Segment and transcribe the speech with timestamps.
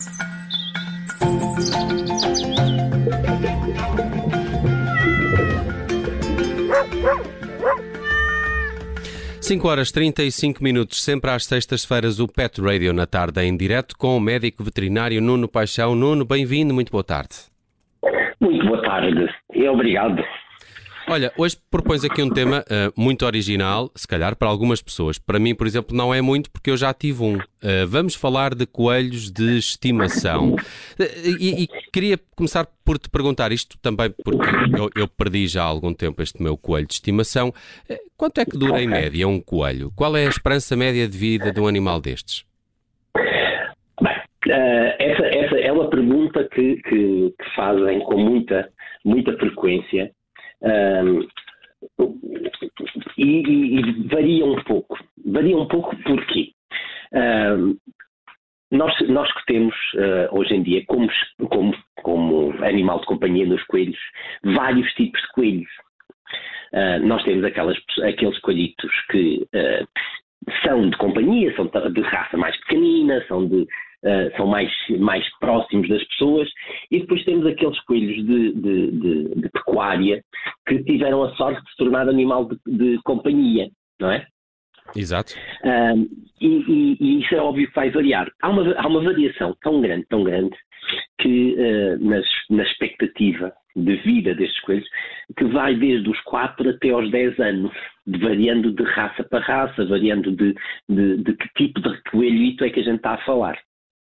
[0.00, 0.14] 5
[9.66, 14.20] horas 35 minutos, sempre às sextas-feiras, o Pet Radio na tarde, em direto com o
[14.20, 15.96] médico veterinário Nuno Paixão.
[15.96, 17.34] Nuno, bem-vindo, muito boa tarde.
[18.40, 20.22] Muito boa tarde e obrigado.
[21.10, 25.18] Olha, hoje propões aqui um tema uh, muito original, se calhar para algumas pessoas.
[25.18, 27.36] Para mim, por exemplo, não é muito porque eu já tive um.
[27.36, 30.50] Uh, vamos falar de coelhos de estimação.
[30.50, 30.58] Uh,
[31.40, 35.66] e, e, queria começar por te perguntar isto também, porque eu, eu, perdi já há
[35.66, 37.54] algum tempo este meu coelho de estimação.
[38.14, 39.90] quanto é que dura em média um coelho?
[39.96, 42.44] Qual é a esperança média de vida de um animal destes?
[44.02, 44.14] Bem,
[44.98, 48.68] essa, essa, é uma pergunta que, que, que fazem com muita,
[49.04, 50.12] muita frequência
[50.62, 51.28] um,
[53.16, 54.98] e, e, varia um pouco.
[55.26, 56.52] Varia um pouco porquê?
[57.12, 57.76] Um,
[58.70, 61.08] nós, nós que temos uh, hoje em dia, como,
[61.48, 63.98] como, como animal de companhia nos coelhos,
[64.44, 65.70] vários tipos de coelhos.
[66.72, 69.88] Uh, nós temos aquelas, aqueles coelhitos que uh,
[70.62, 73.66] são de companhia, são de raça mais pequenina, são de
[74.04, 76.48] uh, são mais, mais próximos das pessoas,
[76.90, 80.22] e depois temos aqueles coelhos de, de, de, de pecuária
[80.66, 83.68] que tiveram a sorte de se tornar animal de, companhia,
[84.00, 84.26] não é?
[84.96, 85.34] Exato.
[85.62, 86.08] Uh,
[86.40, 88.30] e, e, e, isso é óbvio que vai variar.
[88.42, 90.56] Há uma, há uma variação tão grande, tão grande,
[91.20, 94.88] que uh, nas, na expectativa de vida destes coelhos,
[95.36, 97.72] que vai desde os 4 até aos 10 anos,
[98.06, 100.54] variando de raça para raça, variando de,
[100.88, 103.58] de, de que tipo de coelhito é que a gente está a falar.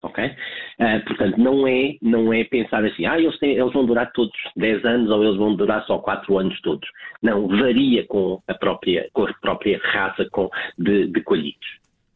[0.07, 0.25] Ok?
[0.25, 4.33] Uh, portanto, não é, não é pensar assim, ah, eles, têm, eles vão durar todos
[4.55, 6.87] 10 anos ou eles vão durar só 4 anos todos.
[7.21, 11.23] Não, varia com a própria, com a própria raça com, de, de.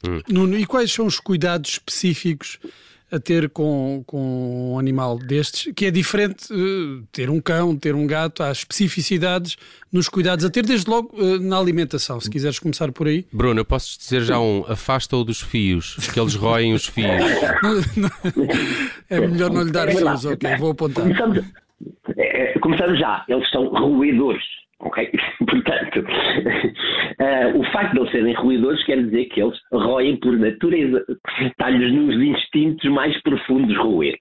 [0.07, 0.21] Hum.
[0.29, 2.57] Nuno, e quais são os cuidados específicos
[3.11, 7.93] a ter com, com um animal destes, que é diferente uh, ter um cão, ter
[7.93, 9.57] um gato, há especificidades
[9.91, 13.25] nos cuidados a ter, desde logo uh, na alimentação, se quiseres começar por aí.
[13.31, 17.09] Bruno, eu posso dizer já um, afasta-o dos fios, que eles roem os fios.
[19.09, 21.03] é melhor não lhe dar é fios, ok, vou apontar.
[21.03, 21.39] Começamos,
[22.17, 24.43] é, começamos já, eles são roedores.
[24.81, 25.11] Ok?
[25.47, 31.05] Portanto, uh, o facto de eles serem ruidores quer dizer que eles roem por natureza,
[31.41, 34.15] está-lhes nos instintos mais profundos roer.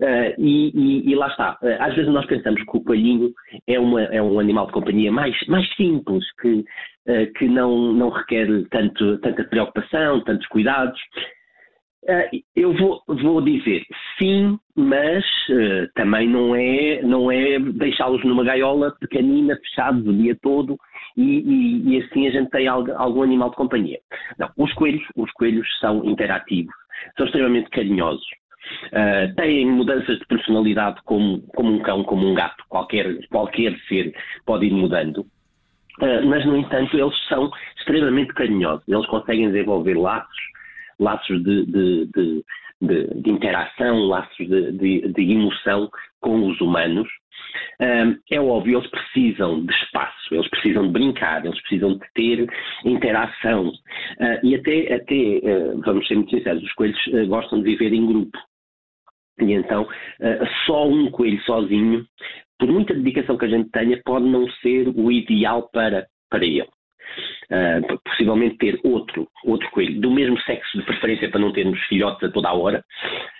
[0.00, 1.58] Uh, e, e, e, lá está.
[1.62, 3.32] Uh, às vezes nós pensamos que o coelhinho
[3.66, 6.64] é, uma, é um animal de companhia mais, mais simples, que,
[7.38, 11.00] que não, não requer tanto, tanta preocupação, tantos cuidados.
[12.04, 13.84] Uh, eu vou, vou, dizer
[14.18, 20.36] sim, mas uh, também não é, não é deixá-los numa gaiola pequenina, fechados o dia
[20.40, 20.78] todo
[21.16, 23.98] e, e, e assim a gente tem algo, algum animal de companhia.
[24.38, 26.72] Não, os coelhos, os coelhos são interativos,
[27.16, 28.26] são extremamente carinhosos.
[28.92, 34.14] Uh, têm mudanças de personalidade como, como um cão, como um gato, qualquer, qualquer ser
[34.46, 35.26] pode ir mudando.
[36.00, 38.86] Uh, mas, no entanto, eles são extremamente carinhosos.
[38.86, 40.48] Eles conseguem desenvolver laços
[40.98, 42.06] laços de, de,
[42.80, 47.08] de, de interação, laços de, emoção com os humanos.
[48.30, 52.46] é óbvio, eles precisam de espaço, eles precisam de brincar, eles precisam de ter
[52.84, 53.68] interação.
[53.68, 57.92] Uh, e até, até uh, vamos ser muito sinceros, os coelhos uh, gostam de viver
[57.92, 58.38] em grupo.
[59.40, 59.86] E então,
[60.66, 62.04] só um coelho sozinho,
[62.58, 66.66] por muita dedicação que a gente tenha, pode não ser o ideal para, para ele.
[67.50, 72.22] Uh, possivelmente ter outro, outro coelho do mesmo sexo, de preferência para não termos filhotes
[72.22, 72.84] a toda a hora,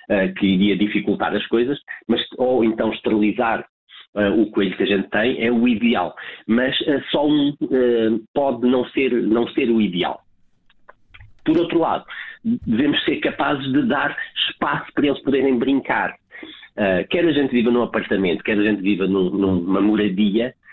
[0.09, 1.79] uh, que iria dificultar as coisas,
[2.09, 3.67] mas ou então esterilizar
[4.15, 6.15] uh, o coelho que a gente tem é o ideal,
[6.47, 6.75] mas
[7.11, 7.53] só um
[8.35, 10.23] pode não ser, não ser o ideal.
[11.45, 12.05] Por outro lado,
[12.45, 14.17] devemos ser capazes de dar
[14.49, 16.15] espaço para eles poderem brincar.
[17.11, 20.68] quer a gente viva num apartamento, quer a gente viva num, numa moradia, uh,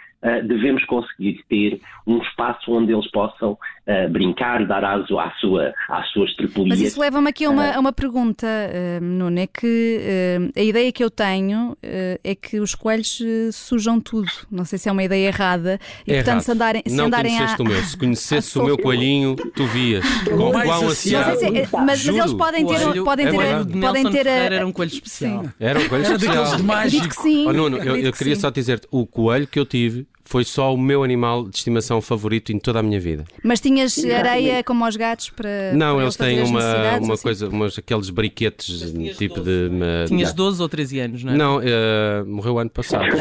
[0.47, 6.07] devemos conseguir ter um espaço onde eles possam uh, brincar, dar aso à sua, às
[6.09, 6.79] suas tripolias.
[6.79, 10.91] Mas isso leva-me aqui a uma, a uma pergunta, uh, Nuno, é que a ideia
[10.91, 11.77] que eu tenho
[12.23, 13.21] é que os coelhos
[13.51, 14.29] sujam tudo.
[14.51, 15.79] Não sei se é uma ideia errada.
[16.07, 16.41] E, é portanto, errado.
[16.43, 17.63] se andarem, se não andarem conheceste a...
[17.63, 17.83] o meu.
[17.83, 20.05] Se conhecesse o meu coelhinho, tu vias.
[20.25, 21.37] Com quão aciado.
[21.41, 23.03] Mas, mas, eles podem ter.
[23.03, 25.43] podem ter, é podem ter era um coelho especial.
[25.43, 25.51] Sim.
[25.59, 26.45] Era um coelho especial.
[26.45, 27.07] Era de mágico.
[27.09, 27.47] que sim.
[27.47, 28.41] Oh, Nuno, eu, eu queria sim.
[28.41, 32.51] só dizer-te: o coelho que eu tive foi só o meu animal de estimação favorito
[32.51, 33.23] em toda a minha vida.
[33.43, 35.71] Mas tinhas areia como aos gatos para.
[35.73, 37.23] Não, para eles têm uma, uma assim?
[37.23, 39.43] coisa, umas, aqueles briquetes tipo 12.
[39.43, 39.69] de.
[39.69, 41.37] Uma, tinhas 12 ou 13 anos, não é?
[41.37, 43.05] Não, uh, morreu ano passado,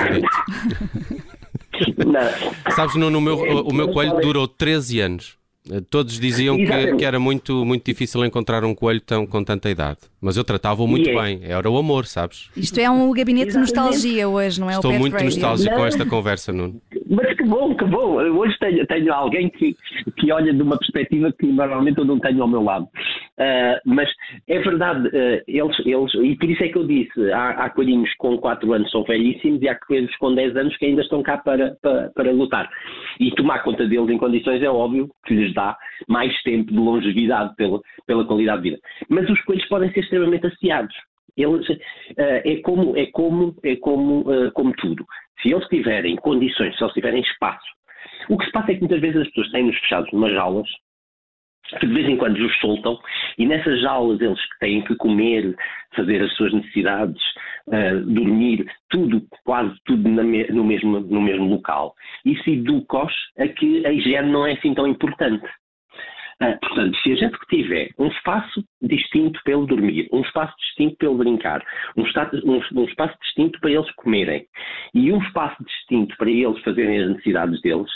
[2.75, 5.37] Sabes, no, no meu, o meu coelho durou 13 anos.
[5.71, 9.71] Eh, todos diziam que, que, era muito, muito difícil encontrar um coelho tão, com tanta
[9.71, 9.99] idade.
[10.21, 11.23] Mas eu tratava-o muito é.
[11.23, 11.41] bem.
[11.43, 12.51] Era o amor, sabes?
[12.57, 15.31] Isto é um gabinete de nostalgia hoje, não é Estou muito radio.
[15.31, 16.81] nostálgico com esta conversa, Nuno.
[17.09, 18.15] Mas que bom, que bom.
[18.15, 19.77] Hoje tenho, tenho alguém que,
[20.17, 22.85] que olha de uma perspectiva que normalmente eu não tenho ao meu lado.
[22.85, 24.09] Uh, mas
[24.49, 28.13] é verdade, uh, eles, eles, e por isso é que eu disse: há, há coelhinhos
[28.17, 31.39] com 4 anos são velhíssimos e há coelhos com 10 anos que ainda estão cá
[31.39, 32.69] para, para, para lutar.
[33.21, 35.77] E tomar conta deles em condições é óbvio que lhes dá
[36.09, 38.83] mais tempo de longevidade pela, pela qualidade de vida.
[39.09, 40.95] Mas os coelhos podem ser extremamente associados.
[41.37, 41.77] Eles, uh,
[42.17, 45.05] é como, é como, é como, uh, como tudo.
[45.41, 47.67] Se eles tiverem condições, se eles tiverem espaço,
[48.29, 50.69] o que se passa é que muitas vezes as pessoas têm-nos fechados numas jaulas
[51.79, 52.99] que de vez em quando os soltam
[53.39, 55.55] e nessas jaulas eles têm que comer,
[55.95, 57.23] fazer as suas necessidades,
[57.69, 61.95] uh, dormir, tudo, quase tudo me, no, mesmo, no mesmo local.
[62.25, 65.45] Isso educa-os a que a higiene não é assim tão importante.
[66.43, 71.17] Uh, portanto, se a gente tiver um espaço distinto ele dormir, um espaço distinto ele
[71.17, 71.63] brincar,
[71.97, 74.47] um, estado, um, um, espaço distinto para eles comerem
[74.95, 77.91] e um espaço distinto para eles fazerem as necessidades deles,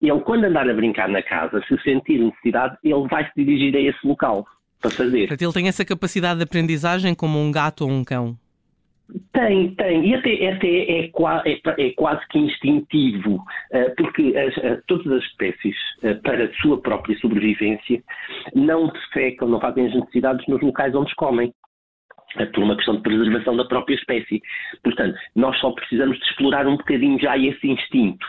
[0.00, 3.80] ele, quando andar a brincar na casa, se sentir necessidade, ele vai se dirigir a
[3.80, 4.46] esse local
[4.80, 5.28] para fazer.
[5.28, 8.36] Portanto, ele tem essa capacidade de aprendizagem como um gato ou um cão?
[9.32, 14.80] Tem, tem, e até, até é, é, é, quase que instintivo, eh, porque as, eh,
[14.86, 18.02] todas as espécies, eh, para a sua própria sobrevivência,
[18.54, 21.52] não defecam, não fazem as necessidades nos locais onde comem
[22.52, 24.42] por uma questão de preservação da própria espécie.
[24.82, 28.26] Portanto, nós só precisamos de explorar um bocadinho já esse instinto.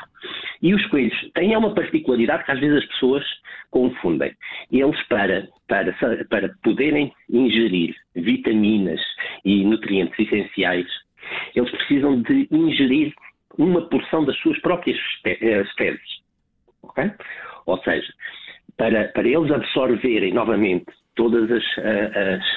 [0.61, 3.23] E os coelhos têm uma particularidade que às vezes as pessoas
[3.71, 4.33] confundem.
[4.71, 5.93] Eles, para, para,
[6.29, 9.01] para poderem ingerir vitaminas
[9.43, 10.87] e nutrientes essenciais,
[11.55, 13.13] eles precisam de ingerir
[13.57, 16.21] uma porção das suas próprias espécies.
[16.83, 17.11] Okay?
[17.65, 18.07] Ou seja,
[18.77, 20.85] para, para eles absorverem novamente
[21.15, 21.49] todos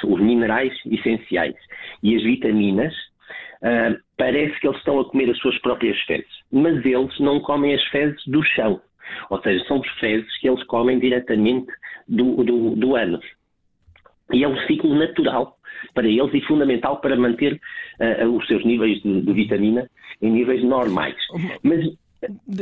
[0.03, 1.55] os minerais essenciais
[2.03, 2.93] e as vitaminas,
[3.61, 6.29] uh, parece que eles estão a comer as suas próprias fezes.
[6.51, 8.81] Mas eles não comem as fezes do chão.
[9.29, 11.71] Ou seja, são as fezes que eles comem diretamente
[12.07, 13.19] do, do, do ano.
[14.31, 15.57] E é um ciclo natural
[15.93, 17.59] para eles e fundamental para manter
[17.99, 19.89] uh, os seus níveis de, de, vitamina
[20.21, 21.15] em níveis normais.
[21.63, 21.85] Mas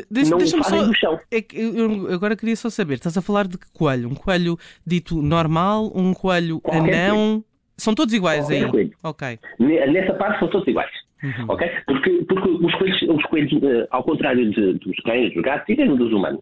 [0.09, 1.19] Deixa, não deixa só, chão.
[1.31, 4.09] É que eu agora queria só saber, estás a falar de que coelho?
[4.09, 7.18] Um coelho dito normal, um coelho Qualquer anão?
[7.18, 7.44] Coelho.
[7.77, 8.71] São todos iguais Qualquer aí?
[8.71, 8.92] Coelho.
[9.04, 9.39] Ok.
[9.59, 10.92] Nessa parte são todos iguais.
[11.24, 11.45] Uhum.
[11.48, 11.68] Ok?
[11.88, 15.75] Porque, porque os coelhos, os coelhos uh, ao contrário de, dos cães, dos gatos e
[15.75, 16.42] mesmo dos humanos,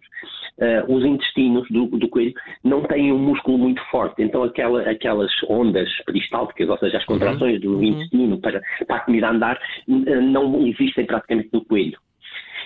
[0.60, 2.34] uh, os intestinos do, do, coelho
[2.64, 4.22] não têm um músculo muito forte.
[4.22, 7.78] Então aquela, aquelas ondas peristálticas, ou seja, as contrações uhum.
[7.78, 9.58] do intestino para, para a comida andar,
[9.88, 11.98] uh, não existem praticamente no coelho.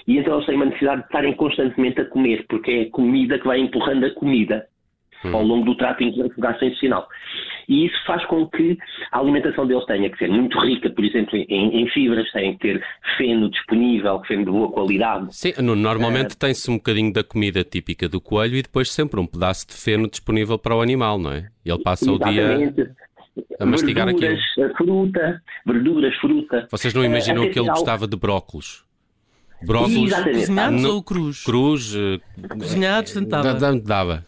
[0.08, 3.40] E então eles têm uma necessidade de estarem constantemente a comer, porque é a comida
[3.40, 4.68] que vai empurrando a comida
[5.24, 5.36] hum.
[5.36, 6.04] ao longo do trato
[6.38, 7.08] gastrointestinal.
[7.68, 8.78] E isso faz com que
[9.12, 12.60] a alimentação deles tenha que ser muito rica, por exemplo, em, em fibras, tem que
[12.60, 12.84] ter
[13.16, 15.28] feno disponível, feno de boa qualidade.
[15.30, 19.28] Sim, normalmente uh, tem-se um bocadinho da comida típica do coelho e depois sempre um
[19.28, 21.48] pedaço de feno disponível para o animal, não é?
[21.64, 22.74] Ele passa o dia
[23.60, 24.76] a mastigar verduras, aquilo.
[24.76, 26.68] fruta, verduras, fruta.
[26.72, 28.84] Vocês não imaginam uh, que ele gostava de brócolos?
[29.62, 31.44] Brócolis cozinhados ou cruz?
[31.44, 31.96] Cruz.
[31.96, 32.22] Uh,
[32.58, 33.54] cozinhados, tentava.
[33.80, 34.26] Dava.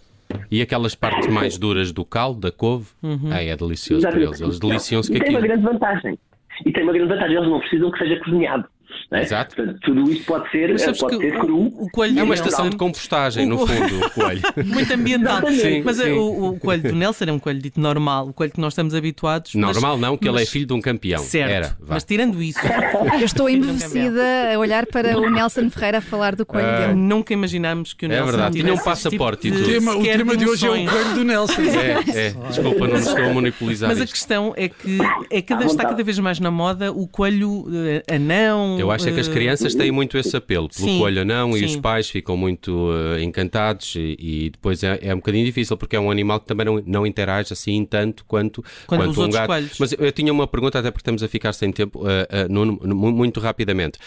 [0.50, 3.34] E aquelas partes mais duras do caldo, da couve, uhum.
[3.34, 4.28] é delicioso Exatamente.
[4.28, 4.42] para eles.
[4.42, 5.28] Eles deliciam-se com aquilo.
[5.28, 6.20] Tem uma grande vantagem.
[6.66, 8.68] E tem uma grande vantagem, eles não precisam que seja cozinhado.
[9.12, 9.22] É?
[9.22, 9.56] Exato.
[9.56, 11.68] Portanto, tudo isto pode ser, pode ser cru.
[11.68, 14.42] O, coelho é uma estação de compostagem, no fundo, o coelho.
[14.66, 15.42] Muito ambiental.
[15.48, 16.12] sim, Mas sim.
[16.12, 18.96] O, o, coelho do Nelson é um coelho dito normal, o coelho que nós estamos
[18.96, 19.54] habituados.
[19.56, 20.36] Normal mas, não, que mas...
[20.36, 21.22] ele é filho de um campeão.
[21.22, 21.52] Certo.
[21.52, 22.60] Era, mas tirando isso.
[23.20, 26.94] Eu estou embevecida a olhar para o Nelson Ferreira a falar do coelho uh, dele.
[26.94, 28.28] Nunca imaginámos que o é Nelson.
[28.28, 29.70] É verdade, tinha um passaporte tipo e tudo.
[29.70, 31.62] O tema, o tema de hoje é o coelho do Nelson.
[31.62, 32.30] É, é.
[32.48, 33.90] Desculpa, não estou a monopolizar.
[33.90, 34.10] Mas isto.
[34.10, 34.98] a questão é que
[35.30, 38.78] é cada, está cada vez mais na moda o coelho uh, anão.
[38.82, 41.60] Eu acho é que as crianças têm muito esse apelo pelo sim, coelho não sim.
[41.60, 45.78] e os pais ficam muito uh, encantados e, e depois é, é, um bocadinho difícil
[45.78, 49.30] porque é um animal que também não, não interage assim tanto quanto, quanto, quanto um
[49.30, 49.48] gato.
[49.48, 49.78] Coelhos.
[49.80, 53.40] Mas eu tinha uma pergunta, até porque estamos a ficar sem tempo, uh, uh, muito
[53.40, 54.00] rapidamente.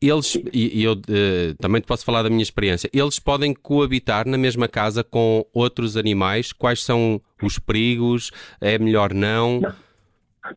[0.00, 0.94] Eles, e, e eu
[1.58, 5.96] também te posso falar da minha experiência, eles podem coabitar na mesma casa com outros
[5.96, 6.52] animais?
[6.52, 8.30] Quais são os perigos?
[8.60, 9.60] É melhor não?
[9.60, 9.74] não.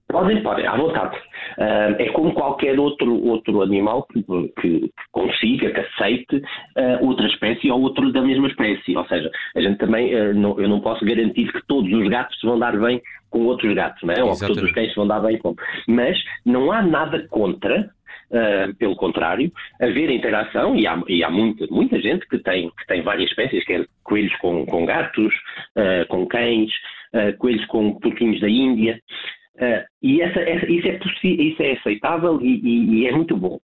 [0.10, 1.18] Podem, podem, à vontade.
[1.58, 4.24] É como qualquer outro, outro animal que,
[4.62, 8.96] que consiga, que aceite uh, outra espécie ou outro da mesma espécie.
[8.96, 12.40] Ou seja, a gente também, uh, não, eu não posso garantir que todos os gatos
[12.40, 14.24] se vão dar bem com outros gatos, não é?
[14.24, 15.56] ou que todos os cães se vão dar bem com.
[15.88, 17.90] Mas não há nada contra
[18.30, 19.50] Uh, pelo contrário,
[19.80, 23.64] haver interação, e há, e há muita, muita gente que tem, que tem várias espécies,
[23.64, 25.34] quer coelhos com, com gatos,
[25.78, 26.70] uh, com cães,
[27.14, 29.00] uh, coelhos com porquinhos da Índia,
[30.02, 33.60] e essa, essa, isso, é isso é aceitável e, e, e é muito bom.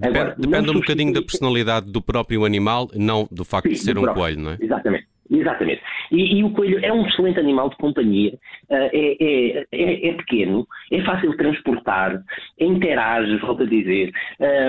[0.00, 3.78] Agora, depende, depende um bocadinho da personalidade do próprio animal, não do facto Sim, de
[3.78, 4.22] ser um próprio.
[4.22, 4.58] coelho, não é?
[4.60, 5.06] Exatamente.
[5.30, 5.82] Exatamente.
[6.10, 8.32] E, e, o coelho é um excelente animal de companhia,
[8.70, 12.22] uh, é, é, é, é, pequeno, é fácil de transportar,
[12.58, 14.10] interage, volto a dizer,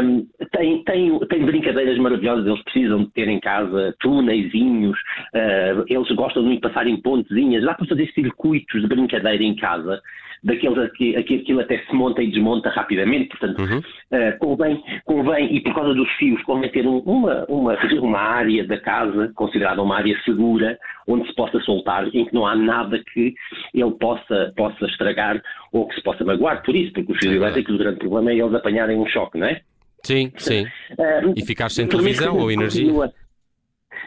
[0.03, 4.99] um, tem, tem, tem brincadeiras maravilhosas, eles precisam de ter em casa túneizinhos,
[5.33, 10.01] uh, eles gostam de passar em pontezinhas, dá para fazer circuitos de brincadeira em casa
[10.43, 13.79] daqueles que, aquilo até se monta e desmonta rapidamente, portanto, uhum.
[13.79, 18.65] uh, convém, convém, e por causa dos fios, convém ter um, uma, uma, uma área
[18.65, 20.77] da casa, considerada uma área segura,
[21.07, 23.33] onde se possa soltar, em que não há nada que
[23.73, 25.41] ele possa, possa estragar
[25.71, 28.35] ou que se possa magoar por isso, porque os fios elétricos, o grande problema é
[28.35, 29.61] eles apanharem um choque, não é?
[30.03, 30.63] Sim, sim.
[30.91, 32.85] Uh, e ficar sem televisão ou energia.
[32.85, 33.13] Continua...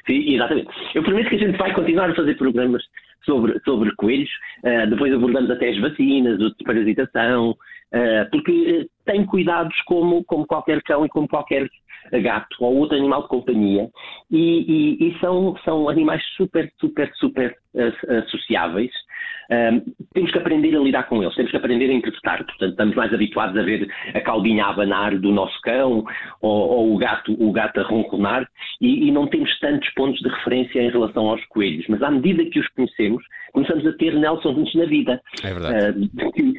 [0.06, 0.68] Sim, exatamente.
[0.94, 2.82] Eu prometo que a gente vai continuar a fazer programas
[3.24, 4.30] sobre, sobre coelhos,
[4.64, 10.82] uh, depois abordamos até as vacinas, a parasitação, uh, porque tem cuidados como, como qualquer
[10.82, 11.68] cão e como qualquer
[12.10, 13.88] gato ou outro animal de companhia
[14.30, 18.90] e, e, e são, são animais super, super, super uh, sociáveis.
[19.52, 19.82] Um,
[20.14, 22.44] temos que aprender a lidar com eles, temos que aprender a interpretar.
[22.44, 26.04] Portanto, estamos mais habituados a ver a caldinha a abanar do nosso cão
[26.40, 28.48] ou, ou o, gato, o gato a ronconar
[28.80, 31.84] e, e, não temos tantos pontos de referência em relação aos coelhos.
[31.88, 35.20] Mas à medida que os conhecemos, começamos a ter Nelsons na vida.
[35.44, 35.98] É verdade.
[36.00, 36.52] Uh, que,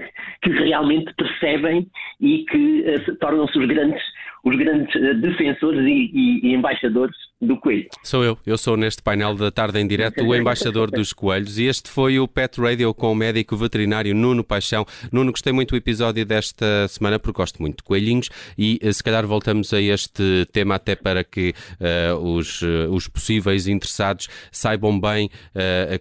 [0.43, 1.87] que, realmente percebem
[2.21, 4.03] e que uh, tornam-se os grandes
[4.43, 7.87] os grandes uh, defensores e, e, e, embaixadores do coelho.
[8.03, 11.65] Sou eu, eu sou neste painel da tarde em direto o embaixador dos coelhos e
[11.65, 14.85] este foi o Pet Radio com o médico veterinário Nuno Paixão.
[15.11, 19.03] Nuno, gostei muito do episódio desta semana porque gosto muito de coelhinhos e uh, se
[19.03, 25.29] calhar voltamos a este tema até para que uh, os, os possíveis interessados saibam bem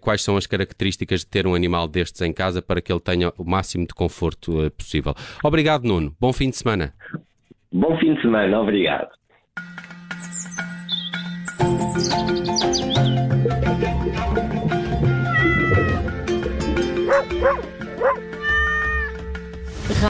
[0.01, 3.33] quais são as características de ter um animal destes em casa para que ele tenha
[3.37, 5.15] o máximo de conforto possível.
[5.43, 6.15] Obrigado, Nuno.
[6.21, 6.93] Bom fim de semana.
[7.73, 9.09] Bom fim de semana, obrigado.
[11.61, 11.65] イ
[19.95, 20.09] チゴ。